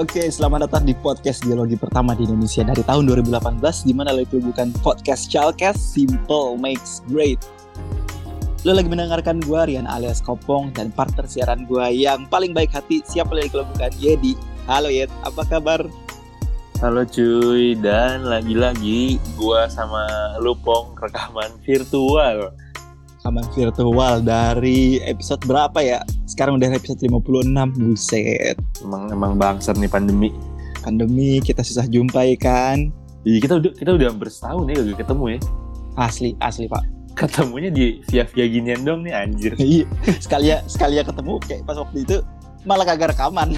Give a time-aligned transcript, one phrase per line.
[0.00, 4.24] Oke, selamat datang di podcast geologi pertama di Indonesia dari tahun 2018 di mana lo
[4.24, 7.36] itu bukan podcast Chalkes Simple Makes Great.
[8.64, 13.04] Lo lagi mendengarkan gue Rian alias Kopong dan partner siaran gue yang paling baik hati
[13.04, 14.40] siapa lagi kalau bukan Yedi.
[14.64, 15.84] Halo Yed, apa kabar?
[16.80, 20.08] Halo cuy, dan lagi-lagi gua sama
[20.40, 22.56] Lupong rekaman virtual.
[23.20, 26.00] Rekaman virtual dari episode berapa ya?
[26.24, 28.56] Sekarang udah episode 56, buset.
[28.80, 30.32] Emang emang bangsat nih pandemi.
[30.80, 32.88] Pandemi kita susah jumpai kan?
[33.28, 35.38] Iya kita udah kita udah hampir setahun ya gak ketemu ya.
[36.00, 36.80] Asli, asli pak.
[37.12, 39.52] Ketemunya di via via ginian dong nih anjir.
[39.60, 39.84] Iya,
[40.16, 42.16] sekali ya sekali ya ketemu kayak pas waktu itu
[42.64, 43.52] malah kagak rekaman.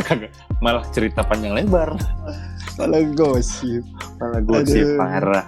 [0.64, 2.00] Malah cerita panjang lebar.
[2.80, 3.84] malah gosip.
[4.16, 4.96] Malah gosip Aduh.
[4.96, 5.46] parah.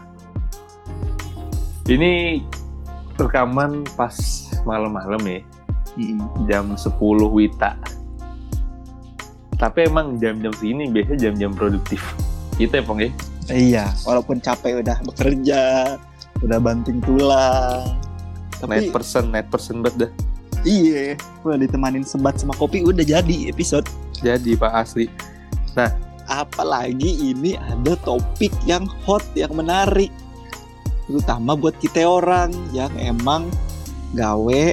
[1.89, 2.45] Ini
[3.19, 4.15] rekaman pas
[4.67, 5.41] malam-malam ya,
[6.51, 6.91] jam 10
[7.31, 7.79] Wita.
[9.55, 12.03] Tapi emang jam-jam segini biasanya jam-jam produktif.
[12.59, 13.11] Gitu ya, Pong ya?
[13.51, 15.63] Iya, walaupun capek udah bekerja,
[16.43, 17.85] udah banting tulang.
[18.65, 20.11] Night Tapi person, night person banget dah.
[20.65, 21.13] iya,
[21.45, 23.85] udah ditemanin sebat sama kopi udah jadi episode.
[24.25, 25.07] Jadi Pak asli.
[26.25, 30.09] Apalagi ini ada topik yang hot, yang menarik.
[31.05, 33.53] Terutama buat kita orang yang emang
[34.17, 34.65] gawe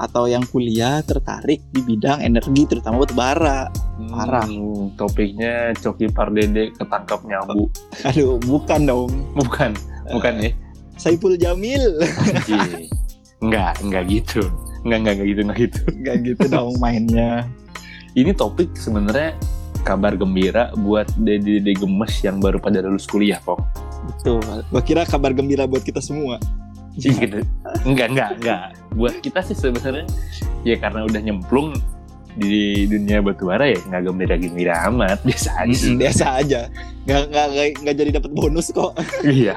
[0.00, 3.68] atau yang kuliah tertarik di bidang energi terutama batu bara.
[4.08, 4.48] Parah.
[4.48, 7.68] Hmm, topiknya Coki Pardede ketangkap nyambu.
[8.08, 9.12] Aduh, bukan dong.
[9.36, 9.76] Bukan,
[10.08, 10.50] bukan ya.
[10.96, 12.00] Saiful Jamil.
[13.44, 14.48] Enggak, enggak gitu.
[14.88, 15.80] Enggak, enggak, enggak gitu, enggak gitu.
[16.00, 17.44] Gak gitu dong mainnya.
[18.16, 19.36] Ini topik sebenarnya
[19.84, 23.89] kabar gembira buat dede-dede gemes yang baru pada lulus kuliah, Pok.
[24.02, 24.40] Betul.
[24.66, 26.40] Gua kira kabar gembira buat kita semua.
[26.92, 27.38] Iya gitu.
[27.84, 28.62] Enggak, enggak, enggak.
[28.92, 30.04] Buat kita sih sebenarnya
[30.62, 31.72] ya karena udah nyemplung
[32.32, 35.84] di dunia batubara ya nggak gembira-gembira amat biasa aja.
[35.84, 36.60] Mm, Biasa aja.
[37.02, 38.94] Gak, gak, gak, gak jadi dapat bonus kok.
[39.24, 39.56] iya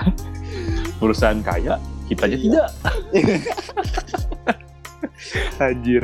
[0.95, 1.75] perusahaan kaya
[2.05, 2.39] kita aja Iya.
[2.39, 2.67] tidak
[5.59, 6.03] anjir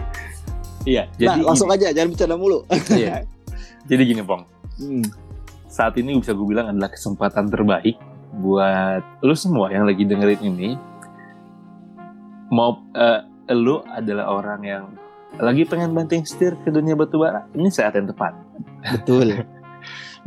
[0.84, 2.60] iya jadi nah, langsung aja, jangan bercanda mulu.
[2.92, 3.24] Iya.
[3.86, 4.44] jadi gini pong
[4.76, 5.04] Hmm,
[5.68, 8.00] saat ini bisa gue bilang adalah kesempatan terbaik
[8.32, 10.70] buat lu semua yang lagi dengerin ini
[12.50, 13.22] mau eh,
[13.54, 14.84] lu adalah orang yang
[15.38, 18.34] lagi pengen banting setir ke dunia batubara ini saat yang tepat
[18.86, 19.30] betul.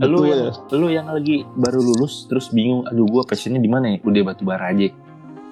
[0.03, 0.27] lu Betul.
[0.27, 0.43] yang
[0.73, 4.73] lu yang lagi baru lulus terus bingung aduh gua passionnya di mana ya udah batubara
[4.73, 4.89] aja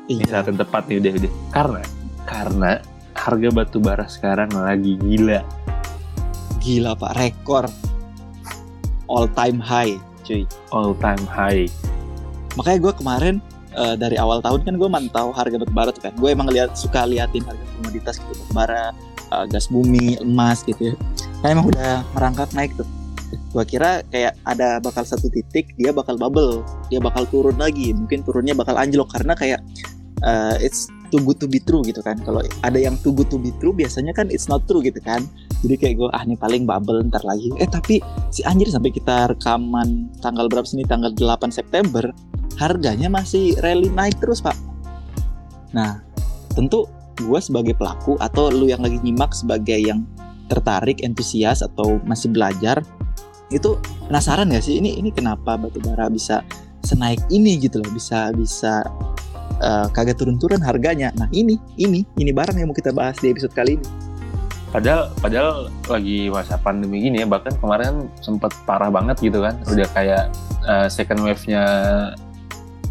[0.09, 0.27] ini Iya.
[0.27, 1.83] saat yang tepat nih udah udah karena
[2.25, 2.71] karena
[3.15, 5.45] harga batu bara sekarang lagi gila
[6.61, 7.65] Gila pak, rekor.
[9.09, 9.97] All time high,
[10.29, 10.45] cuy.
[10.77, 11.65] all time high
[12.59, 13.35] Makanya gue kemarin
[13.77, 16.13] eh, dari awal tahun kan gue mantau harga batu bara tuh kan.
[16.19, 18.85] Gue emang lihat suka liatin harga komoditas gitu batu bara,
[19.31, 20.95] eh, gas bumi, emas gitu ya.
[21.45, 22.87] Kan emang udah merangkak naik tuh.
[23.55, 27.95] Gue kira kayak ada bakal satu titik dia bakal bubble, dia bakal turun lagi.
[27.95, 29.61] Mungkin turunnya bakal anjlok karena kayak
[30.27, 32.17] eh, it's too good to be true gitu kan.
[32.23, 35.27] Kalau ada yang too good to be true biasanya kan it's not true gitu kan.
[35.61, 37.51] Jadi kayak gue ah ini paling bubble ntar lagi.
[37.59, 38.01] Eh tapi
[38.31, 42.09] si anjir sampai kita rekaman tanggal berapa sini tanggal 8 September
[42.57, 44.57] harganya masih rally naik terus pak.
[45.77, 46.01] Nah
[46.55, 46.89] tentu
[47.21, 50.09] gue sebagai pelaku atau lu yang lagi nyimak sebagai yang
[50.49, 52.83] tertarik entusias atau masih belajar
[53.55, 56.43] itu penasaran gak sih ini ini kenapa batu bara bisa
[56.87, 58.83] senaik ini gitu loh bisa bisa
[59.59, 61.11] eh, kagak turun-turun harganya.
[61.19, 63.87] Nah ini ini ini barang yang mau kita bahas di episode kali ini.
[64.71, 69.89] padahal padahal lagi masa pandemi gini ya bahkan kemarin sempat parah banget gitu kan udah
[69.91, 70.31] kayak
[70.63, 71.67] eh, second wave-nya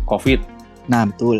[0.03, 0.43] covid
[0.91, 1.39] Nah betul.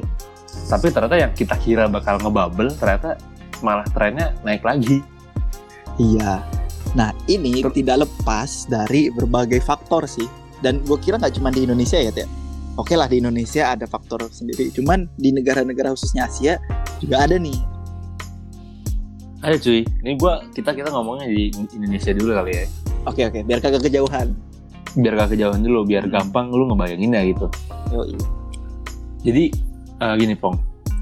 [0.72, 3.20] tapi ternyata yang kita kira bakal ngebubble ternyata
[3.60, 5.04] malah trennya naik lagi
[6.00, 6.40] Iya.
[6.96, 10.24] Nah ini Ter- tidak lepas dari berbagai faktor sih.
[10.64, 12.24] Dan gue kira nggak cuma di Indonesia ya, Teh.
[12.80, 14.72] Oke lah di Indonesia ada faktor sendiri.
[14.72, 16.56] Cuman di negara-negara khususnya Asia
[16.98, 17.60] juga ada nih.
[19.40, 22.66] ayo cuy ini gua kita kita ngomongnya di Indonesia dulu kali ya
[23.08, 24.36] Oke oke, biar kagak kejauhan.
[25.00, 27.48] biar gak kejauhan dulu biar gampang lu ngebayangin ya gitu
[27.88, 28.20] Yoi.
[29.24, 29.44] jadi
[30.02, 30.60] eh, gini pong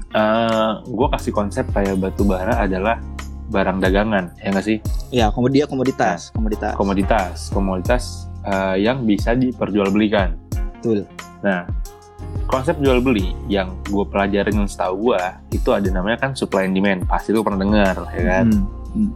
[0.08, 3.02] Eh gue kasih konsep kayak batu bara adalah
[3.50, 4.78] barang dagangan ya nggak sih
[5.10, 6.78] Ya komodi komoditas, komoditas.
[6.78, 8.04] komoditas komoditas
[8.44, 10.38] eh, yang bisa diperjualbelikan
[10.78, 11.10] Betul.
[11.38, 11.64] Nah
[12.48, 15.20] konsep jual beli yang gue pelajarin yang setahu gue
[15.54, 17.04] itu ada namanya kan supply and demand.
[17.04, 18.46] Pasti lu pernah dengar ya kan?
[18.50, 19.10] Hmm, hmm.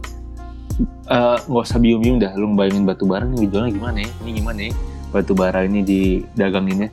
[1.03, 4.09] Eh, nggak usah bingung-bingung dah lu bayangin batu bara nih dijualnya gimana ya?
[4.23, 4.71] Ini gimana ya?
[5.13, 6.89] Batu bara ini didaganginnya.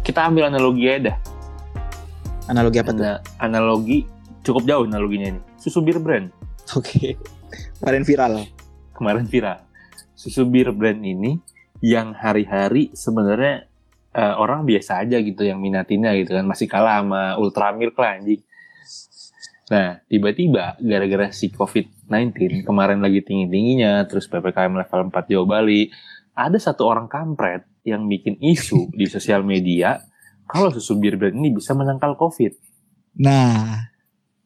[0.00, 1.16] Kita ambil analogi aja dah.
[2.48, 3.04] Analogi apa tuh?
[3.04, 4.08] Ana- analogi
[4.40, 5.40] cukup jauh analoginya ini.
[5.60, 6.32] Susu bir brand.
[6.78, 7.20] Oke.
[7.80, 8.32] Kemarin viral.
[8.96, 9.62] kemarin viral.
[10.18, 11.38] Susu bir brand ini
[11.78, 13.67] yang hari-hari sebenarnya
[14.18, 18.42] eh, orang biasa aja gitu yang minatinnya gitu kan masih kalah sama Ultramilk lah anjing.
[19.68, 25.92] Nah, tiba-tiba gara-gara si COVID-19 kemarin lagi tinggi-tingginya, terus PPKM level 4 Jawa Bali,
[26.32, 30.00] ada satu orang kampret yang bikin isu di sosial media
[30.48, 32.52] kalau susu bir brand ini bisa menangkal COVID.
[33.20, 33.84] Nah,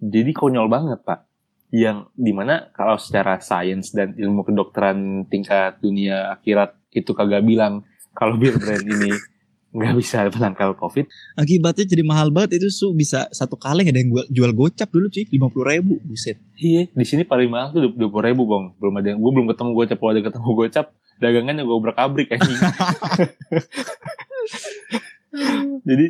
[0.03, 1.31] Jadi konyol banget, Pak.
[1.71, 7.87] Yang di mana kalau secara sains dan ilmu kedokteran tingkat dunia akhirat itu kagak bilang
[8.11, 9.15] kalau bir brand ini
[9.73, 14.13] nggak bisa menangkal COVID, akibatnya jadi mahal banget itu su bisa satu kaleng ada yang
[14.13, 16.37] gua jual gocap dulu cuy lima puluh ribu buset.
[16.61, 18.65] Iya, di sini paling mahal tuh dua puluh ribu bang.
[18.77, 19.97] Belum ada yang, gue belum ketemu gocap.
[19.97, 20.87] Kalau ada ketemu gocap,
[21.19, 22.53] dagangannya gue obrak abrik anjing.
[25.89, 26.07] jadi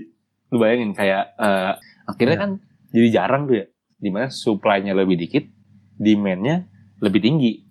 [0.53, 1.73] lu bayangin kayak eh,
[2.11, 2.43] akhirnya Iya.
[2.43, 2.51] kan
[2.93, 3.67] jadi jarang tuh ya.
[4.03, 5.47] Di mana supply-nya lebih dikit,
[6.03, 6.67] demand-nya
[6.99, 7.63] lebih tinggi.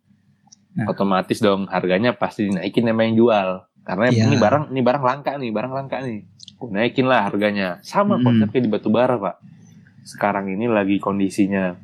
[0.71, 0.87] Nah.
[0.87, 3.49] Otomatis dong harganya pasti dinaikin sama yang jual.
[3.81, 4.25] Karena Iya.
[4.25, 6.21] ini barang ini barang langka nih, barang langka nih.
[6.61, 7.81] Naikin lah harganya.
[7.81, 8.23] Sama Mm.
[8.23, 9.35] konsep kayak di batu bara, Pak.
[10.03, 11.77] Sekarang ini lagi kondisinya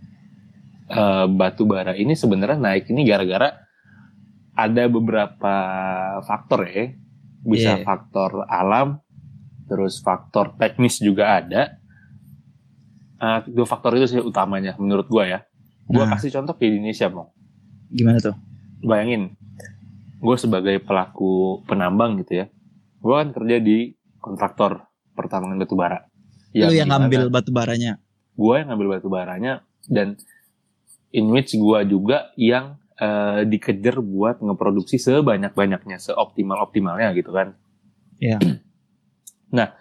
[0.87, 3.59] eh, batu bara ini sebenarnya naik ini gara-gara
[4.53, 5.53] ada beberapa
[6.23, 6.95] faktor ya.
[7.41, 7.83] Bisa Iya.
[7.83, 8.99] faktor alam,
[9.65, 11.75] terus faktor teknis juga ada.
[13.17, 15.39] Eh, dua faktor itu sih utamanya menurut gua ya.
[15.83, 16.13] Gua Nah.
[16.13, 17.31] kasih contoh ke Indonesia, Bang
[17.87, 18.35] Gimana tuh?
[18.79, 19.33] bayangin
[20.17, 22.45] gue sebagai pelaku penambang gitu ya
[22.97, 24.81] gue kan kerja di kontraktor
[25.13, 25.99] pertambangan batu bara
[26.57, 28.01] Lu yang ngambil batu baranya.
[28.33, 29.53] gue yang ngambil batu baranya
[29.85, 30.17] dan
[31.11, 37.53] in which gue juga yang eh, dikejar buat ngeproduksi sebanyak banyaknya seoptimal optimalnya gitu kan
[38.17, 38.41] Iya.
[39.53, 39.77] nah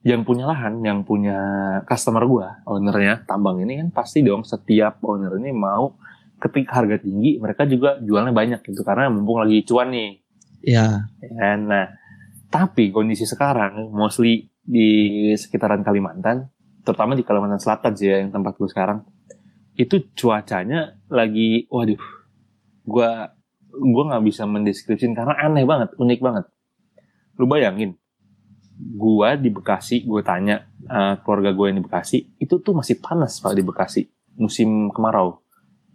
[0.00, 1.36] yang punya lahan yang punya
[1.84, 5.98] customer gue ownernya tambang ini kan pasti dong setiap owner ini mau
[6.38, 10.22] ketika harga tinggi mereka juga jualnya banyak gitu karena mumpung lagi cuan nih
[10.62, 11.06] Ya.
[11.22, 11.86] Ya, Nah,
[12.50, 16.50] tapi kondisi sekarang mostly di sekitaran Kalimantan,
[16.82, 19.04] terutama di Kalimantan Selatan sih ya, yang tempat gue sekarang,
[19.78, 22.00] itu cuacanya lagi, waduh,
[22.82, 23.32] gua
[23.68, 26.44] gua nggak bisa mendeskripsikan karena aneh banget, unik banget.
[27.38, 27.94] Lu bayangin,
[28.74, 33.38] gua di Bekasi, gue tanya eh, keluarga gue yang di Bekasi, itu tuh masih panas
[33.38, 34.02] pak di Bekasi,
[34.36, 35.46] musim kemarau.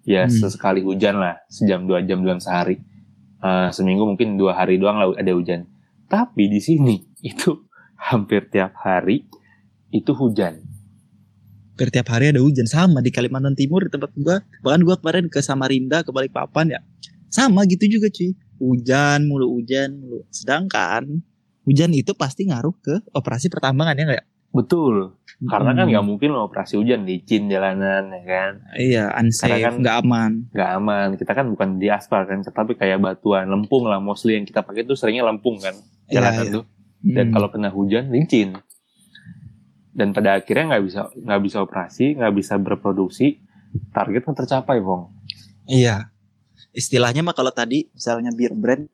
[0.04, 0.36] Ya Hmm.
[0.36, 2.80] sesekali hujan lah, sejam dua jam dalam sehari.
[3.44, 5.68] Eh, seminggu mungkin dua hari doang lah ada hujan.
[6.08, 7.00] Tapi di sini
[7.32, 9.28] itu hampir tiap hari
[9.92, 10.60] itu hujan.
[11.74, 14.44] Hampir tiap hari ada hujan sama di Kalimantan Timur di tempat gua.
[14.62, 16.80] Bahkan gua kemarin ke Samarinda, ke Balikpapan ya.
[17.32, 18.36] Sama gitu juga cuy.
[18.62, 20.24] Hujan mulu hujan mulu.
[20.30, 21.24] Sedangkan
[21.64, 24.26] hujan itu pasti ngaruh ke operasi pertambangan ya nggak ya?
[24.54, 25.18] Betul.
[25.44, 25.92] Karena kan Hmm.
[25.92, 30.32] nggak mungkin lo operasi hujan licin jalanan ya kan, Iya, unsafe, kan- nggak aman.
[30.54, 31.08] nggak aman.
[31.18, 33.98] Kita kan bukan di aspal kan, tapi kayak batuan lempung lah.
[33.98, 35.74] Mostly yang kita pakai tuh seringnya lempung kan,
[36.08, 36.54] Iya, jalanan iya.
[36.54, 36.64] tuh.
[37.02, 37.34] Dan Hmm.
[37.34, 38.56] kalau kena hujan licin.
[39.92, 43.42] Dan pada akhirnya nggak bisa nggak bisa operasi, nggak bisa berproduksi.
[43.90, 45.12] Target kan tercapai, Bong.
[45.66, 46.14] Iya.
[46.72, 48.86] Istilahnya mah kalau tadi misalnya beer brand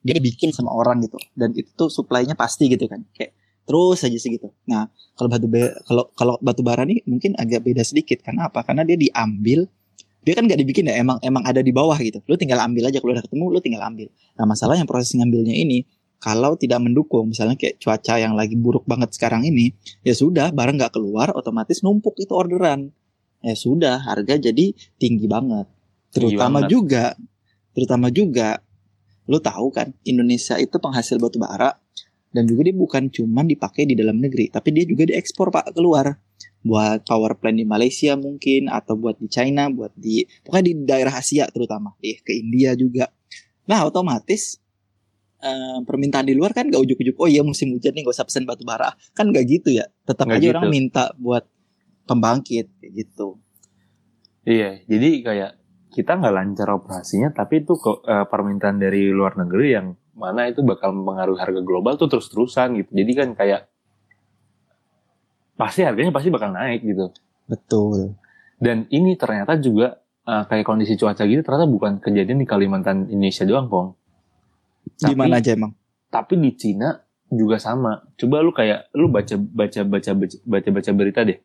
[0.00, 3.04] dia bikin sama orang gitu dan itu tuh supply-nya pasti gitu kan.
[3.12, 4.50] Kayak terus aja segitu.
[4.66, 8.64] Nah, kalau batu ba- kalau kalau batu bara nih mungkin agak beda sedikit karena apa?
[8.64, 9.68] Karena dia diambil
[10.20, 12.20] dia kan nggak dibikin ya emang emang ada di bawah gitu.
[12.28, 14.08] Lu tinggal ambil aja kalau udah ketemu lu tinggal ambil.
[14.36, 15.84] Nah, masalahnya proses ngambilnya ini
[16.20, 19.72] kalau tidak mendukung misalnya kayak cuaca yang lagi buruk banget sekarang ini
[20.04, 22.92] ya sudah barang nggak keluar otomatis numpuk itu orderan
[23.40, 25.64] ya sudah harga jadi tinggi banget
[26.12, 26.70] Tinggi terutama banget.
[26.70, 27.04] juga
[27.72, 28.60] terutama juga
[29.24, 31.72] lu tahu kan Indonesia itu penghasil batu bara
[32.30, 36.18] dan juga dia bukan cuman dipakai di dalam negeri tapi dia juga diekspor pak keluar.
[36.60, 41.14] Buat power plant di Malaysia mungkin atau buat di China buat di pokoknya di daerah
[41.16, 41.96] Asia terutama.
[41.96, 43.08] Di ke India juga.
[43.64, 44.60] Nah otomatis
[45.40, 48.44] eh, permintaan di luar kan gak ujuk-ujuk oh iya musim hujan nih gak usah pesen
[48.44, 48.92] batu bara.
[49.16, 49.88] Kan gak gitu ya.
[50.04, 50.52] Tetap Nggak aja gitu.
[50.52, 51.48] orang minta buat
[52.04, 53.40] pembangkit kayak gitu.
[54.44, 55.50] Iya, jadi kayak
[55.90, 59.86] kita nggak lancar operasinya, tapi itu ke, eh, permintaan dari luar negeri yang
[60.20, 62.90] mana itu bakal mempengaruhi harga global tuh terus-terusan gitu.
[62.92, 63.72] Jadi kan kayak
[65.56, 67.12] pasti harganya pasti bakal naik gitu.
[67.48, 68.16] betul
[68.60, 73.48] Dan ini ternyata juga eh, kayak kondisi cuaca gitu ternyata bukan kejadian di Kalimantan Indonesia
[73.48, 73.88] doang, Pong.
[75.00, 75.72] di mana aja emang
[76.12, 76.92] Tapi di Cina
[77.30, 78.04] juga sama.
[78.20, 80.10] Coba lu kayak lu baca baca baca
[80.44, 81.38] baca baca berita deh.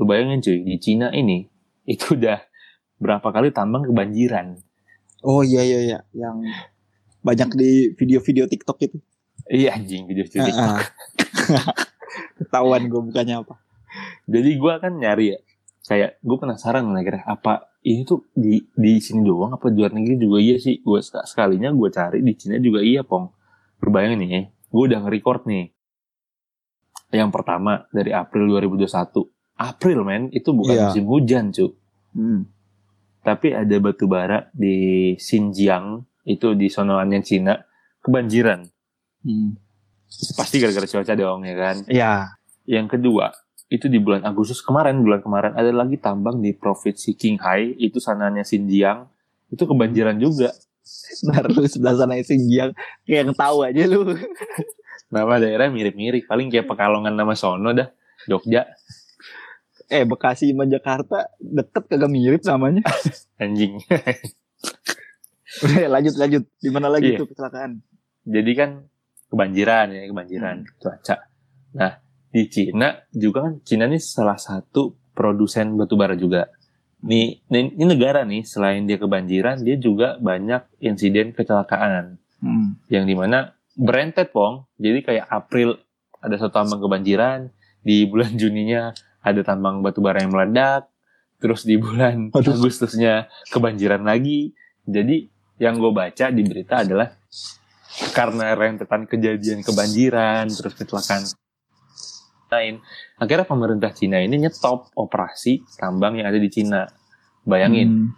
[0.00, 1.44] Lu bayangin cuy, di Cina ini
[1.92, 2.40] itu udah
[3.00, 4.56] berapa kali tambang kebanjiran.
[5.24, 6.44] Oh iya iya iya yang
[7.24, 8.96] banyak di video-video TikTok itu.
[9.48, 10.68] Iya anjing video video TikTok.
[10.68, 10.86] Ah, ah.
[12.38, 13.56] Ketahuan gue bukannya apa.
[14.28, 15.38] Jadi gua kan nyari ya
[15.84, 19.92] kayak gue penasaran lah kira apa ini tuh di di sini doang apa di luar
[19.92, 23.28] negeri juga iya sih gue sekalinya gue cari di Cina juga iya pong
[23.84, 25.68] berbayang nih gue udah nge-record nih
[27.12, 30.84] yang pertama dari April 2021 April men itu bukan Iya.
[30.88, 31.66] musim hujan cu
[32.16, 32.48] Hmm.
[33.20, 37.54] tapi ada batu bara di Xinjiang itu di sonoannya Cina.
[38.04, 38.60] Kebanjiran.
[39.24, 39.56] Hmm.
[40.36, 41.76] pasti gara-gara cuaca dong ya kan?
[41.88, 42.36] Ya,
[42.68, 43.32] yang kedua
[43.72, 47.74] itu di bulan Agustus kemarin bulan kemarin ada lagi tambang di provinsi Qinghai.
[47.80, 49.08] Itu sananya Xinjiang.
[49.50, 50.52] Itu kebanjiran juga.
[51.26, 52.76] Ntar lu sebelah sana Xinjiang.
[53.08, 54.14] Kayak yang tahu aja lu.
[55.14, 56.28] nama daerah mirip-mirip.
[56.30, 57.88] Paling kayak Pekalongan nama sono dah.
[58.30, 58.68] Jogja.
[59.90, 62.84] Eh Bekasi sama Jakarta deket kagak mirip namanya.
[63.42, 63.82] anjing
[65.60, 66.42] Udah ya, lanjut lanjut.
[66.56, 67.18] Di mana lagi Iya.
[67.20, 67.70] tuh kecelakaan?
[68.24, 68.70] jadi kan
[69.28, 71.28] kebanjiran ya kebanjiran cuaca
[71.70, 76.48] nah di Cina juga kan Cina ini salah satu produsen batu bara juga
[77.00, 82.80] nih ini, ini negara nih selain dia kebanjiran dia juga banyak insiden kecelakaan Hmm.
[82.88, 85.76] yang di mana berentet pong jadi kayak April
[86.18, 90.88] ada satu tambang kebanjiran di bulan Juninya ada tambang batu bara yang meledak
[91.36, 92.56] terus di bulan Aduh.
[92.56, 97.08] Agustusnya kebanjiran lagi jadi yang gue baca di berita adalah
[98.10, 101.22] karena rentetan kejadian kebanjiran terus kecelakaan.
[102.50, 102.78] Lain.
[103.18, 106.86] Akhirnya pemerintah Cina ini nyetop operasi tambang yang ada di Cina.
[107.44, 107.90] Bayangin.
[107.90, 108.10] Hmm.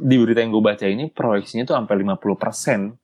[0.00, 2.96] di berita yang gue baca ini proyeksinya tuh sampai 50%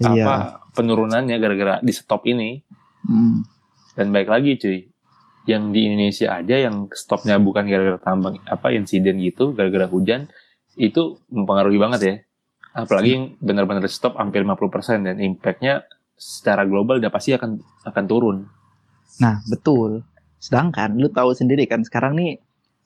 [0.00, 0.24] Iya.
[0.24, 0.36] apa
[0.72, 2.62] penurunannya gara-gara di stop ini?
[3.04, 3.42] Hmm.
[3.98, 4.86] dan baik lagi cuy.
[5.50, 10.30] Yang di Indonesia aja yang stopnya bukan gara-gara tambang apa insiden gitu gara-gara hujan
[10.78, 12.14] itu mempengaruhi banget ya
[12.74, 15.82] apalagi yang benar-benar stop hampir 50% dan impactnya
[16.14, 18.38] secara global udah pasti akan akan turun
[19.18, 20.06] Nah, betul.
[20.40, 22.38] Sedangkan lu tahu sendiri kan sekarang nih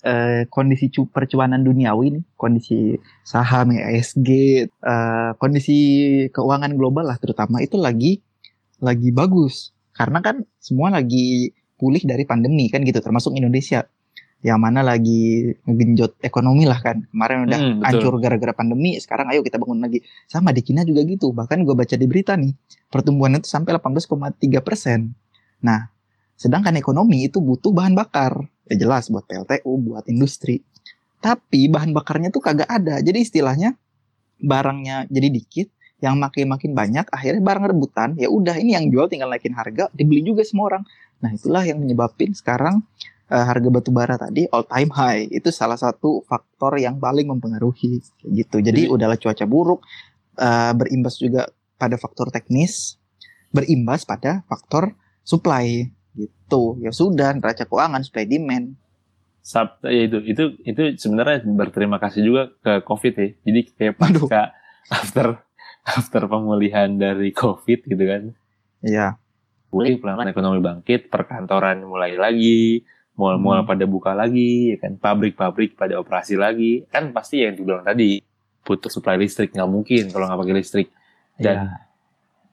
[0.04, 4.30] eh, kondisi cu- percuanan duniawi nih, kondisi saham ESG,
[4.66, 5.78] eh, kondisi
[6.34, 8.18] keuangan global lah terutama itu lagi
[8.82, 9.70] lagi bagus.
[9.94, 13.86] Karena kan semua lagi pulih dari pandemi kan gitu, termasuk Indonesia.
[14.44, 17.08] Yang mana lagi ngegenjot ekonomi lah kan.
[17.08, 20.04] Kemarin udah Hmm, hancur gara-gara pandemi, sekarang ayo kita bangun lagi.
[20.28, 21.32] Sama di Cina juga gitu.
[21.32, 22.52] Bahkan gue baca di berita nih,
[22.92, 25.16] pertumbuhannya itu sampai 18,3 persen.
[25.64, 25.88] Nah,
[26.36, 28.36] sedangkan ekonomi itu butuh bahan bakar.
[28.68, 30.60] Ya jelas buat PLTU, buat industri.
[31.24, 33.00] Tapi bahan bakarnya tuh kagak ada.
[33.00, 33.80] Jadi istilahnya
[34.44, 35.68] barangnya jadi dikit,
[36.04, 38.12] yang makin makin banyak, akhirnya barang rebutan.
[38.20, 40.82] Ya udah ini yang jual tinggal naikin harga, dibeli juga semua orang.
[41.23, 42.83] Nah itulah yang menyebabkan sekarang
[43.28, 45.28] eh, harga batu bara tadi all time high.
[45.28, 48.56] Itu salah satu faktor yang paling mempengaruhi gitu.
[48.61, 49.80] Jadi Jadi- udahlah cuaca buruk,
[50.37, 52.97] eh, berimbas juga pada faktor teknis,
[53.50, 54.92] berimbas pada faktor
[55.23, 56.78] supply gitu.
[56.78, 58.78] Ya sudah neraca keuangan supply demand.
[59.44, 64.25] Sab, ya itu itu itu sebenarnya berterima kasih juga ke COVID ya jadi kayak Aduh.
[64.25, 64.42] pasca
[65.04, 65.26] after
[65.85, 68.33] after pemulihan dari COVID gitu kan
[68.80, 69.21] Iya.
[69.74, 73.68] Pulih pelan ekonomi bangkit, perkantoran mulai lagi, mall-mall Hmm.
[73.68, 78.22] pada buka lagi, ya kan pabrik-pabrik pada operasi lagi, kan pasti yang dibilang tadi
[78.62, 80.88] putus supply listrik nggak mungkin kalau nggak pakai listrik.
[81.34, 81.74] Dan Iya.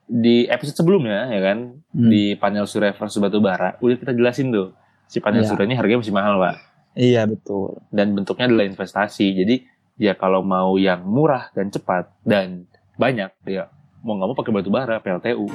[0.04, 2.10] di episode sebelumnya ya kan Hmm.
[2.10, 4.74] di panel surya versus batu bara udah kita jelasin tuh
[5.06, 5.48] si panel Iya.
[5.48, 6.56] surya ini harganya masih mahal pak
[6.92, 7.80] Iya betul.
[7.88, 9.32] dan bentuknya adalah investasi.
[9.32, 9.62] Jadi
[9.96, 13.70] ya kalau mau yang murah dan cepat dan banyak ya
[14.02, 15.46] mau nggak mau pakai batu bara PLTU.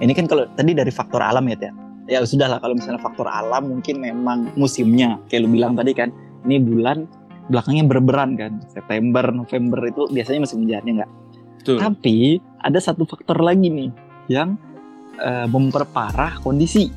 [0.00, 1.72] Ini kan kalau tadi dari faktor alam ya, Tia.
[2.10, 5.20] Ya sudah lah kalau misalnya faktor alam mungkin memang musimnya.
[5.28, 6.10] Kayak lu bilang tadi kan,
[6.48, 7.04] ini bulan
[7.52, 8.64] belakangnya berberan kan.
[8.72, 11.10] September, November itu biasanya musim hujannya nggak.
[11.60, 11.76] Betul.
[11.76, 13.90] Tapi ada satu faktor lagi nih
[14.32, 14.56] yang
[15.20, 16.88] eh, memperparah kondisi.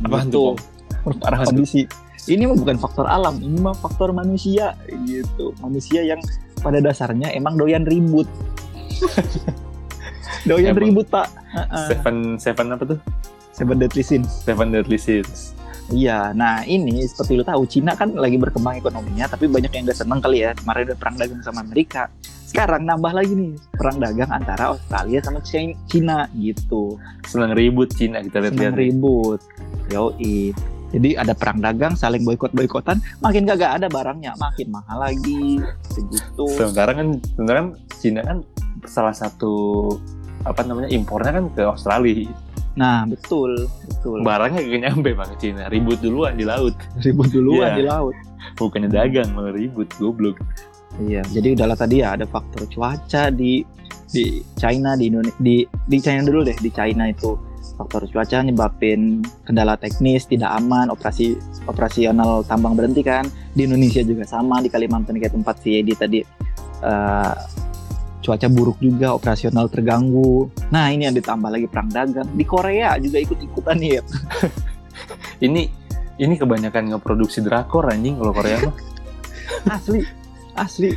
[0.00, 0.26] Gitu.
[0.32, 0.58] tuh, Pong?
[1.04, 1.84] Memperparah kondisi.
[2.28, 5.56] Ini mah bukan faktor alam, ini mah faktor manusia gitu.
[5.64, 6.20] Manusia yang
[6.60, 8.28] pada dasarnya emang doyan ribut.
[10.44, 10.84] doyan Emang.
[10.88, 11.28] ribut, Pak.
[11.54, 11.86] Heeh.
[11.92, 12.98] Seven Seven apa tuh?
[13.52, 14.30] Seven Deadly Sins.
[14.46, 15.56] Seven Deadly Sins.
[15.88, 19.96] Iya, nah ini seperti lu tahu Cina kan lagi berkembang ekonominya, tapi banyak yang gak
[19.96, 22.12] seneng kali ya kemarin udah perang dagang sama Amerika.
[22.44, 25.40] Sekarang nambah lagi nih perang dagang antara Australia sama
[25.88, 27.00] Cina gitu.
[27.24, 28.72] Senang ribut Cina kita lihat-lihat.
[28.72, 29.40] Senang ribut.
[29.88, 30.52] Yoi.
[30.88, 35.60] Jadi ada perang dagang, saling boykot-boykotan, makin gak ada barangnya, makin mahal lagi.
[35.92, 36.44] Begitu.
[36.52, 38.38] Sementara kan sebenarnya kan Cina kan
[38.88, 39.52] salah satu
[40.46, 42.30] apa namanya impornya kan ke Australia.
[42.78, 44.22] Nah, betul, betul.
[44.22, 45.66] Barangnya gak nyampe bang ke Cina.
[45.66, 46.78] Ribut duluan di laut.
[47.02, 47.78] Ribut duluan Iya.
[47.78, 48.14] di laut.
[48.54, 50.38] Bukannya dagang malah ribut goblok.
[51.02, 53.66] Iya, jadi udahlah tadi ya ada faktor cuaca di
[54.08, 57.36] di China di Indonesia di di China dulu deh di China itu
[57.76, 61.36] faktor cuaca nyebabin kendala teknis tidak aman operasi
[61.68, 66.18] operasional tambang berhenti kan di Indonesia juga sama di Kalimantan kayak tempat si Edi tadi
[66.82, 67.34] uh,
[68.18, 70.50] cuaca buruk juga operasional terganggu.
[70.74, 72.28] Nah ini yang ditambah lagi perang dagang.
[72.34, 74.02] Di Korea juga ikut ikutan nih ya
[75.44, 75.70] ini
[76.18, 78.74] ini kebanyakan ngeproduksi drakor anjing kalau Korea mah.
[79.78, 80.02] Asli
[80.58, 80.90] asli.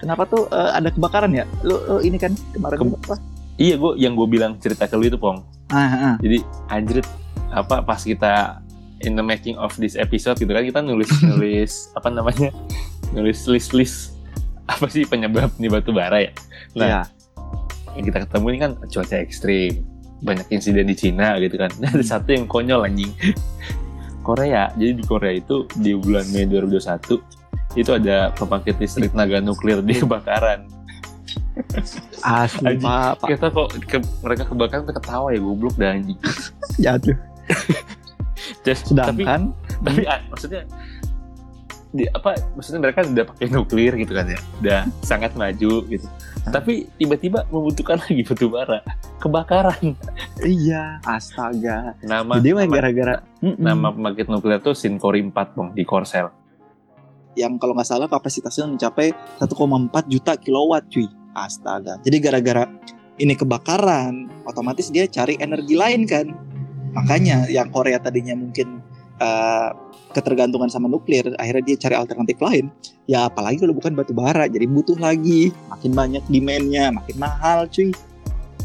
[0.00, 1.44] Kenapa tuh uh, ada kebakaran ya?
[1.60, 3.16] Lu, lu ini kan kemarin Ke apa?
[3.54, 5.44] Iya gue yang gue bilang cerita ke lu itu pong.
[5.70, 6.14] Ah, ah.
[6.20, 7.06] jadi anjrit
[7.54, 8.60] apa pas kita
[9.00, 12.50] in the making of this episode gitu kan kita nulis nulis apa namanya?
[13.14, 14.13] Nulis list list
[14.72, 16.32] apa sih penyebab nih batu bara ya
[16.74, 17.04] nah yeah.
[17.94, 19.84] yang kita ketemu ini kan cuaca ekstrim
[20.24, 23.12] banyak insiden di Cina gitu kan nah, ada satu yang konyol anjing
[24.26, 27.20] Korea jadi di Korea itu di bulan Mei 2021
[27.74, 30.64] itu ada pembangkit listrik naga nuklir di kebakaran
[32.22, 33.28] Asli pak, pak.
[33.30, 36.18] Kita kok ke, mereka kebakaran kita ketawa ya goblok dan anjing.
[36.82, 37.16] Jatuh.
[38.66, 39.52] Just, Sedangkan
[39.84, 40.62] tapi, tapi maksudnya
[41.94, 44.40] di apa maksudnya mereka sudah pakai nuklir gitu kan ya.
[44.58, 46.06] Udah sangat maju gitu.
[46.44, 48.82] Tapi tiba-tiba membutuhkan lagi batu bara.
[49.22, 49.94] Kebakaran.
[50.42, 51.94] Iya astaga.
[52.02, 56.44] Nama jadi gara-gara nama pembangkit nuklir tuh Sinkori 4 bang di Korsel
[57.34, 59.10] yang kalau nggak salah kapasitasnya mencapai
[59.42, 59.50] 1,4
[60.10, 61.06] juta kilowatt cuy.
[61.34, 61.98] Astaga.
[62.06, 62.62] Jadi gara-gara
[63.18, 66.30] ini kebakaran, otomatis dia cari energi lain kan.
[66.94, 68.78] Makanya yang Korea tadinya mungkin
[69.18, 69.74] uh,
[70.14, 72.70] ketergantungan sama nuklir, akhirnya dia cari alternatif lain.
[73.10, 77.90] Ya apalagi kalau bukan batu bara, jadi butuh lagi, makin banyak demandnya, makin mahal cuy.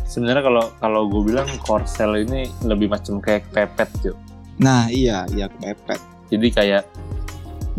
[0.06, 4.16] Sebenarnya kalau kalau gue bilang Korsel ini lebih macam kayak pepet cuy.
[4.62, 6.00] Nah iya, iya pepet.
[6.30, 6.84] Jadi kayak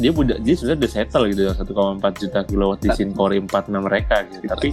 [0.01, 4.27] dia udah dia sudah udah settle gitu ya 1,4 juta kilowatt di Sinkori 46 mereka
[4.27, 4.47] gitu.
[4.51, 4.69] Tapi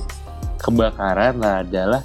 [0.58, 2.02] kebakaran lah adalah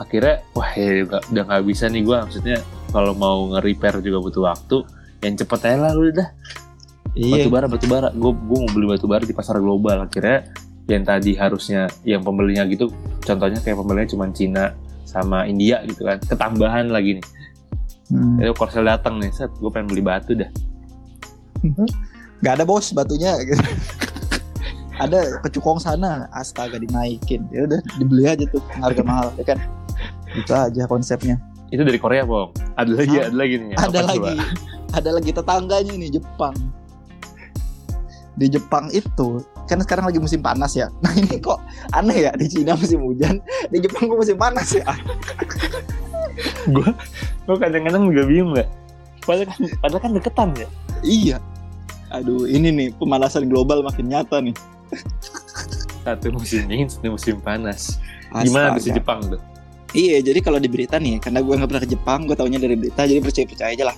[0.00, 2.58] akhirnya wah ya juga udah nggak bisa nih gue maksudnya
[2.90, 4.76] kalau mau nge-repair juga butuh waktu
[5.20, 6.28] yang cepet aja lah udah.
[7.10, 7.42] Iya.
[7.42, 10.06] batu bara batu bara gue gue mau beli batu bara di pasar global.
[10.06, 10.48] Akhirnya
[10.88, 12.90] yang tadi harusnya yang pembelinya gitu
[13.22, 16.18] contohnya kayak pembelinya cuma Cina sama India gitu kan.
[16.22, 17.26] Ketambahan lagi nih.
[18.10, 18.42] Hmm.
[18.42, 20.50] itu Korsel datang nih set gue pengen beli batu dah.
[22.40, 23.36] Nggak ada bos batunya.
[23.44, 23.60] Gitu.
[25.04, 26.30] ada kecukong sana.
[26.32, 27.44] Astaga dinaikin.
[27.52, 29.58] Ya udah dibeli aja tuh harga mahal ya kan?
[30.30, 32.50] Itu aja konsepnya itu dari Korea bong.
[32.74, 33.74] Ada lagi ah, ada lagi nih.
[33.78, 34.18] Ada Apa lagi.
[34.18, 34.68] Coba?
[34.90, 36.56] ada lagi tetangganya nih Jepang.
[38.34, 40.90] Di Jepang itu kan sekarang lagi musim panas ya.
[41.02, 41.62] Nah ini kok
[41.94, 42.32] aneh ya?
[42.34, 43.38] Di Cina musim hujan
[43.70, 44.86] di Jepang kok musim panas ya?
[46.74, 46.88] Gue
[47.44, 48.68] gue kadang-kadang juga bingung gak
[49.28, 50.68] padahal kan padahal kan deketan ya?
[51.04, 51.36] Iya.
[52.10, 54.56] Aduh ini nih pemanasan global makin nyata nih.
[56.00, 58.00] Satu musim dingin satu musim panas.
[58.32, 58.46] Astaga.
[58.46, 59.42] gimana di Jepang tuh
[59.96, 62.76] iya jadi kalau di berita nih karena gue nggak pernah ke Jepang gue tahunya dari
[62.78, 63.96] berita jadi percaya percaya aja lah.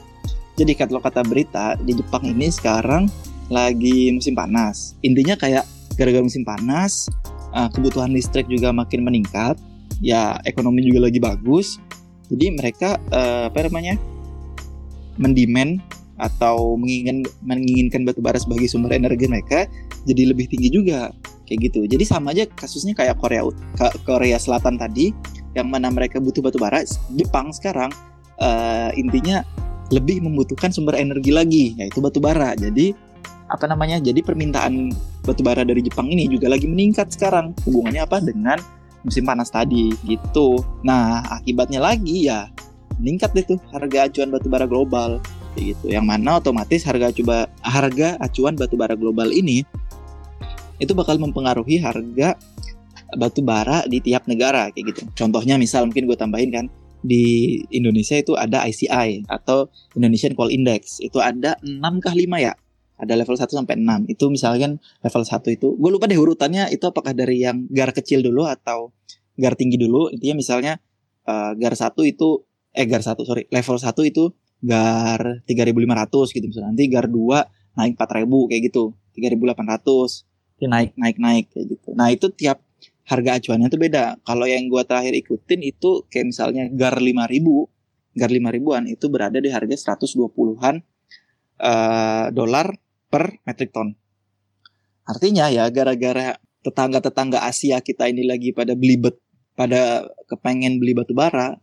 [0.52, 3.08] Jadi kalau kata berita di Jepang ini sekarang
[3.48, 4.96] lagi musim panas.
[5.00, 5.64] Intinya kayak
[5.96, 7.08] gara-gara musim panas
[7.56, 9.56] eh, kebutuhan listrik juga makin meningkat
[10.04, 11.80] ya ekonomi juga lagi bagus.
[12.28, 13.96] Jadi mereka eh, apa namanya
[15.20, 15.80] mendimen
[16.20, 19.66] atau menginginkan menginginkan batu bara sebagai sumber energi mereka
[20.06, 21.10] jadi lebih tinggi juga
[21.48, 21.80] kayak gitu.
[21.88, 23.42] Jadi sama aja kasusnya kayak Korea
[24.06, 25.10] Korea Selatan tadi
[25.52, 26.80] yang mana mereka butuh batu bara,
[27.12, 27.92] Jepang sekarang
[28.40, 29.44] uh, intinya
[29.92, 32.56] lebih membutuhkan sumber energi lagi yaitu batu bara.
[32.56, 32.96] Jadi
[33.52, 34.00] apa namanya?
[34.00, 34.88] Jadi permintaan
[35.22, 37.52] batu bara dari Jepang ini juga lagi meningkat sekarang.
[37.68, 38.56] Hubungannya apa dengan
[39.04, 40.64] musim panas tadi gitu.
[40.80, 42.48] Nah, akibatnya lagi ya
[42.96, 45.20] meningkat tuh harga acuan batu bara global
[45.60, 45.92] gitu.
[45.92, 49.66] Yang mana otomatis harga coba harga acuan batu bara global ini
[50.80, 52.34] itu bakal mempengaruhi harga
[53.16, 55.02] batu bara di tiap negara kayak gitu.
[55.16, 56.66] Contohnya misal mungkin gue tambahin kan
[57.02, 61.02] di Indonesia itu ada ICI atau Indonesian Coal Index.
[61.02, 62.54] Itu ada 6 kah 5 ya?
[63.02, 64.12] Ada level 1 sampai 6.
[64.12, 68.22] Itu misalkan level 1 itu gue lupa deh urutannya itu apakah dari yang gar kecil
[68.22, 68.94] dulu atau
[69.34, 70.08] gar tinggi dulu.
[70.14, 70.72] Intinya misalnya
[71.26, 76.70] uh, gar 1 itu eh gar 1 sorry, level 1 itu gar 3.500 gitu misalnya
[76.70, 82.08] nanti gar 2 naik 4.000 kayak gitu 3.800 dia naik naik naik kayak gitu nah
[82.14, 82.62] itu tiap
[83.12, 88.30] harga acuannya tuh beda kalau yang gua terakhir ikutin itu kayak misalnya gar 5.000 gar
[88.32, 90.80] 5 ribuan itu berada di harga 120-an
[91.60, 92.72] uh, dolar
[93.12, 93.92] per metric ton
[95.04, 99.20] artinya ya gara-gara tetangga-tetangga Asia kita ini lagi pada belibet
[99.52, 101.60] pada kepengen beli batu bara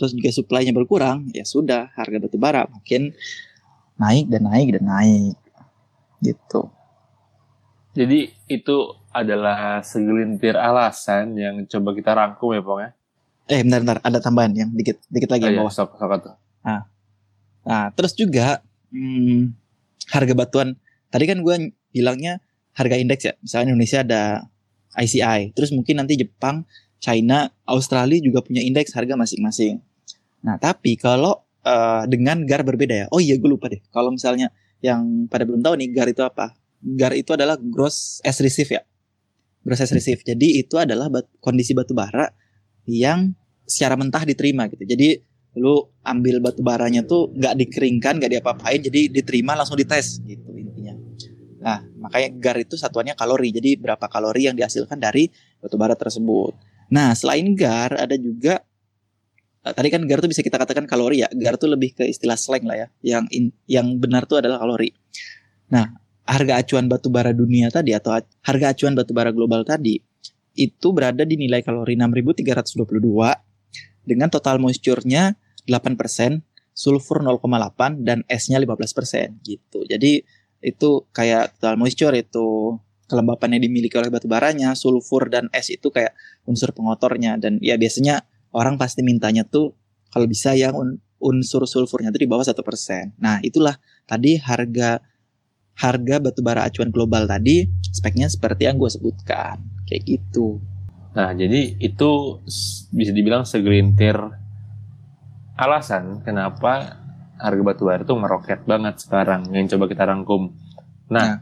[0.00, 3.12] terus juga supply-nya berkurang, ya sudah harga batu bara makin
[4.00, 5.36] naik dan naik dan naik.
[6.24, 6.60] Gitu.
[7.90, 8.76] Jadi itu
[9.10, 12.90] adalah segelintir alasan yang coba kita rangkum ya, Pong ya.
[13.50, 15.74] Eh bentar bentar ada tambahan yang dikit dikit lagi Oh, yang iya, bawah.
[15.74, 16.34] sok, sok tuh.
[17.66, 18.62] Nah terus juga
[18.94, 19.52] hmm,
[20.14, 20.78] harga batuan
[21.10, 22.38] tadi kan gue bilangnya
[22.78, 23.34] harga indeks ya.
[23.42, 24.22] Misalnya Indonesia ada
[24.94, 26.66] ICI, terus mungkin nanti Jepang,
[27.02, 29.82] China, Australia juga punya indeks harga masing-masing.
[30.46, 33.06] Nah tapi kalau eh, dengan GAR berbeda ya.
[33.10, 33.82] Oh iya gue lupa deh.
[33.90, 36.54] Kalau misalnya yang pada belum tahu nih GAR itu apa?
[36.80, 38.82] GAR itu adalah gross as receive ya.
[39.60, 40.24] Gross as receive.
[40.24, 42.32] Jadi itu adalah bat- kondisi batu bara
[42.88, 43.36] yang
[43.68, 44.82] secara mentah diterima gitu.
[44.88, 45.20] Jadi
[45.60, 50.94] lu ambil batu baranya tuh nggak dikeringkan, nggak diapa-apain, jadi diterima langsung dites gitu intinya.
[51.60, 53.52] Nah makanya GAR itu satuannya kalori.
[53.52, 55.28] Jadi berapa kalori yang dihasilkan dari
[55.60, 56.56] batu bara tersebut.
[56.90, 58.64] Nah selain GAR ada juga
[59.66, 61.28] eh, tadi kan GAR tuh bisa kita katakan kalori ya.
[61.28, 62.88] GAR tuh lebih ke istilah slang lah ya.
[63.04, 64.94] Yang in- yang benar tuh adalah kalori.
[65.68, 65.99] Nah
[66.30, 68.14] harga acuan batu bara dunia tadi atau
[68.46, 69.98] harga acuan batu bara global tadi
[70.54, 72.86] itu berada di nilai kalori 6322
[74.06, 75.34] dengan total moisture-nya
[75.66, 76.42] 8%,
[76.74, 79.86] sulfur 0,8 dan S-nya 15% gitu.
[79.86, 80.22] Jadi
[80.60, 85.90] itu kayak total moisture itu kelembapan yang dimiliki oleh batu baranya, sulfur dan es itu
[85.90, 86.14] kayak
[86.46, 88.22] unsur pengotornya dan ya biasanya
[88.54, 89.74] orang pasti mintanya tuh
[90.10, 93.14] kalau bisa yang un- unsur sulfurnya itu di bawah satu persen.
[93.18, 95.02] Nah itulah tadi harga
[95.80, 99.56] harga batu bara acuan global tadi speknya seperti yang gue sebutkan
[99.88, 100.60] kayak gitu.
[101.16, 102.10] Nah, jadi itu
[102.94, 104.14] bisa dibilang segelintir
[105.56, 107.00] alasan kenapa
[107.40, 110.52] harga batu bara itu meroket banget sekarang yang coba kita rangkum.
[111.08, 111.36] Nah, Nah.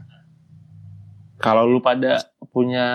[1.37, 2.87] kalau lu pada punya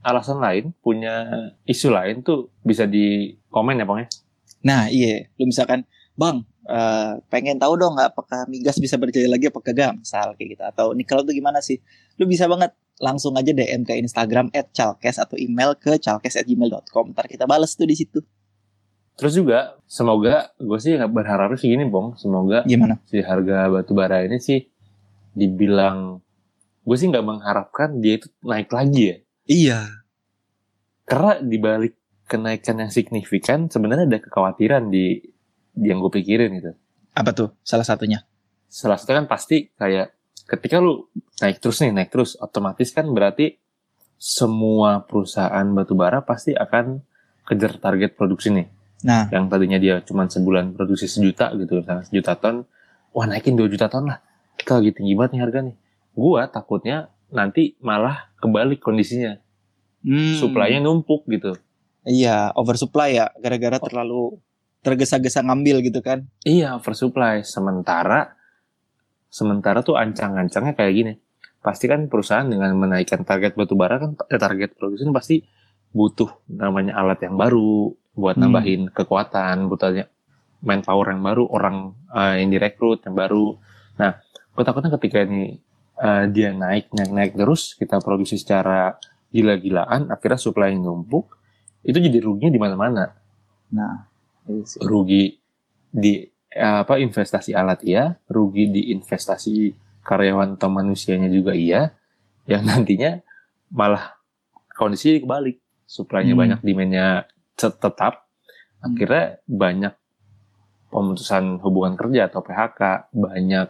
[0.00, 1.26] alasan lain, punya
[1.66, 4.08] isu lain tuh bisa di komen ya, Bang ya.
[4.58, 5.86] Nah iya, lu misalkan
[6.18, 10.48] bang eh, pengen tahu dong nggak apakah migas bisa berjaya lagi apa kagak misal kayak
[10.54, 11.80] gitu atau nikel tuh gimana sih?
[12.20, 17.16] Lu bisa banget langsung aja DM ke Instagram @chalkes atau email ke chalkes@gmail.com.
[17.16, 18.20] Ntar kita balas tuh di situ.
[19.18, 22.14] Terus juga semoga gue sih berharap sih gini, Bang.
[22.14, 23.02] Semoga Gimana?
[23.10, 24.62] si harga batu bara ini sih
[25.34, 26.22] dibilang
[26.86, 29.16] gue sih nggak mengharapkan dia itu naik lagi ya.
[29.48, 29.80] Iya.
[31.08, 35.18] Karena dibalik kenaikan yang signifikan sebenarnya ada kekhawatiran di
[35.80, 36.72] yang gue pikirin gitu.
[37.14, 38.22] Apa tuh salah satunya?
[38.68, 40.14] Salah satu kan pasti kayak
[40.48, 41.08] ketika lu
[41.44, 43.60] naik terus nih naik terus otomatis kan berarti
[44.18, 47.00] semua perusahaan batu bara pasti akan
[47.46, 48.66] kejar target produksi nih.
[49.06, 49.30] Nah.
[49.30, 52.66] Yang tadinya dia cuma sebulan produksi sejuta gitu misalnya sejuta ton,
[53.14, 54.18] wah naikin 2 juta ton lah.
[54.58, 55.76] Kita lagi tinggi banget nih harga nih.
[56.18, 59.38] Gua takutnya nanti malah kebalik kondisinya.
[60.02, 61.54] Hmm, Supply-nya numpuk gitu.
[62.08, 64.40] Iya, oversupply ya, gara-gara terlalu
[64.82, 66.26] tergesa-gesa ngambil gitu kan?
[66.46, 67.42] Iya, oversupply.
[67.42, 68.34] Sementara
[69.28, 71.12] sementara tuh ancang-ancangnya kayak gini.
[71.60, 75.36] Pasti kan perusahaan dengan menaikkan target batu bara kan eh, target produksi pasti
[75.92, 78.48] butuh namanya alat yang baru buat Hmm.
[78.48, 80.08] nambahin kekuatan, butuhnya
[80.64, 81.76] manpower yang baru, orang
[82.14, 83.58] eh, yang direkrut yang baru.
[83.98, 84.16] Nah,
[84.54, 85.58] gue takutnya ketika ini
[85.98, 88.94] eh, dia naik naik naik terus, kita produksi secara
[89.28, 91.36] gila-gilaan, akhirnya supply yang numpuk,
[91.84, 93.12] itu jadi ruginya di mana-mana
[93.68, 94.08] Nah.
[94.80, 95.38] Rugi
[95.88, 101.92] di apa investasi alat iya, rugi di investasi karyawan atau manusianya juga iya,
[102.48, 103.20] yang nantinya
[103.68, 104.16] malah
[104.72, 106.42] kondisi kebalik, supply-nya Hmm.
[106.42, 107.06] banyak, demand-nya
[107.54, 108.24] tetap,
[108.80, 109.94] akhirnya banyak
[110.88, 113.68] pemutusan hubungan kerja atau PHK, banyak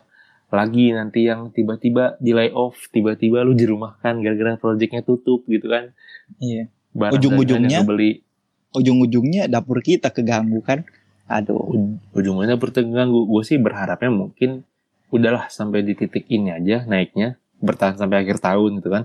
[0.49, 5.93] lagi nanti yang tiba-tiba di layoff, tiba-tiba lu dirumahkan gara-gara proyeknya tutup gitu kan.
[6.39, 6.71] Iya.
[6.95, 8.23] Ujung-ujungnya- beli
[8.77, 10.85] Ujung-ujungnya dapur kita keganggu kan?
[11.29, 11.61] Aduh.
[11.73, 14.65] Uj- ujungnya berteganggu gue sih berharapnya mungkin
[15.09, 19.05] udahlah sampai di titik ini aja naiknya bertahan sampai akhir tahun gitu kan.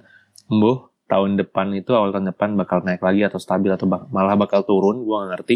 [0.52, 4.36] Embuh tahun depan itu awal tahun depan bakal naik lagi atau stabil atau bak- malah
[4.36, 5.56] bakal turun gue gak ngerti.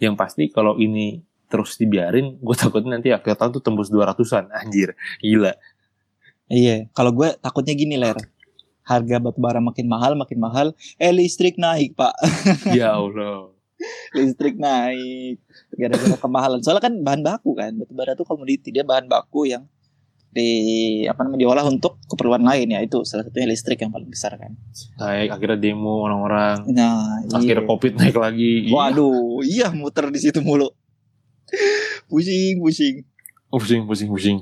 [0.00, 4.92] Yang pasti kalau ini terus dibiarin gue takutnya nanti akhir tahun tuh tembus 200an anjir.
[5.24, 5.52] Gila.
[6.46, 8.14] Iya, kalau gue takutnya gini ler,
[8.86, 10.70] harga batu bara makin mahal makin mahal,
[11.02, 12.14] eh listrik naik pak,
[12.78, 13.50] ya Allah.
[14.16, 15.42] Listrik naik.
[15.76, 16.64] Gara-gara kemahalan.
[16.64, 18.72] Soalnya kan bahan baku kan, batu bara tuh komoditi.
[18.72, 19.68] Dia bahan baku yang
[20.36, 22.72] di apa namanya diolah untuk keperluan lain.
[22.72, 24.56] Ya itu salah satunya listrik yang paling besar kan.
[24.96, 26.64] naik akhirnya demo orang-orang.
[26.72, 27.68] Nah, akhirnya iya.
[27.68, 28.52] covid naik lagi.
[28.68, 30.72] Ih, Waduh, iya muter di situ mulu.
[32.10, 33.04] pusing, pusing.
[33.46, 34.38] pusing pusing pusing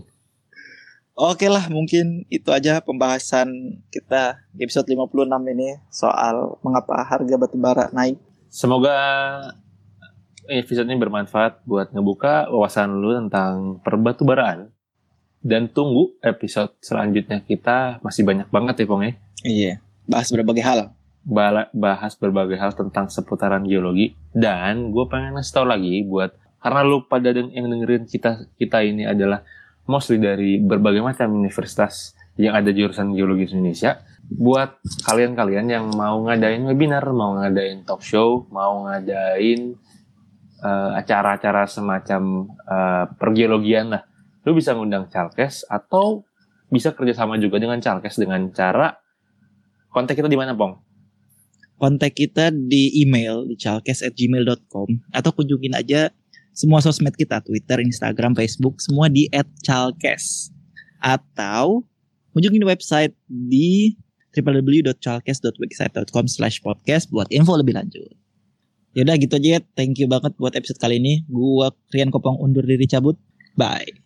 [1.15, 3.47] Oke lah, mungkin itu aja pembahasan
[3.87, 8.19] kita di episode 56 ini soal mengapa harga batu bara naik.
[8.51, 8.91] Semoga
[10.51, 14.75] episode ini bermanfaat buat ngebuka wawasan lu tentang perbatubaraan.
[15.39, 19.13] Dan tunggu episode selanjutnya kita masih banyak banget ya Pong ya.
[19.45, 19.73] Iya,
[20.11, 20.91] bahas berbagai hal.
[21.25, 26.85] bala- bahas berbagai hal tentang seputaran geologi dan gue pengen ngasih tau lagi buat karena
[26.85, 29.41] lu pada yang dengerin kita kita ini adalah
[29.85, 36.65] mostly dari berbagai macam universitas yang ada jurusan geologi Indonesia buat kalian-kalian yang mau ngadain
[36.67, 39.77] webinar, mau ngadain talk show, mau ngadain
[40.65, 44.03] eh, acara-acara semacam eh, pergeologian lah.
[44.45, 46.25] Lu bisa ngundang Calkes atau
[46.69, 48.93] bisa kerjasama juga dengan Calkes dengan cara
[49.93, 50.85] kontak kita di mana, Pong?
[51.85, 56.11] kontak kita di email di chalkes@gmail.com atau kunjungin aja
[56.55, 59.29] semua sosmed kita Twitter, Instagram, Facebook semua di
[59.67, 60.55] @chalkes
[61.03, 61.83] atau
[62.33, 63.99] kunjungin website di
[64.35, 68.11] www.chalkes.website.com/podcast buat info lebih lanjut.
[68.95, 69.61] Yaudah gitu aja ya.
[69.75, 71.27] Thank you banget buat episode kali ini.
[71.27, 73.19] Gua Rian Kopong undur diri cabut.
[73.59, 73.99] Bye.